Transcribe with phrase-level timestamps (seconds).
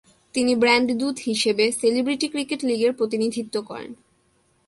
[0.35, 3.91] তিনি ব্র্যান্ড দূত হিসেবে সেলিব্রিটি ক্রিকেট লিগের প্রতিনিধিত্ব করেন।